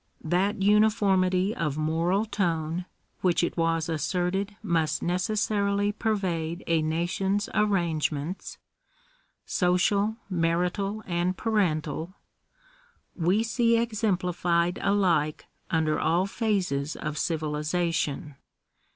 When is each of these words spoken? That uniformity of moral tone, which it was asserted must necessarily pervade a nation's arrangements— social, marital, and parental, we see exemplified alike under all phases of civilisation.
That 0.25 0.63
uniformity 0.63 1.55
of 1.55 1.77
moral 1.77 2.25
tone, 2.25 2.87
which 3.19 3.43
it 3.43 3.55
was 3.55 3.87
asserted 3.87 4.55
must 4.63 5.03
necessarily 5.03 5.91
pervade 5.91 6.63
a 6.65 6.81
nation's 6.81 7.47
arrangements— 7.53 8.57
social, 9.45 10.15
marital, 10.27 11.03
and 11.05 11.37
parental, 11.37 12.15
we 13.15 13.43
see 13.43 13.77
exemplified 13.77 14.79
alike 14.81 15.45
under 15.69 15.99
all 15.99 16.25
phases 16.25 16.95
of 16.95 17.19
civilisation. 17.19 18.37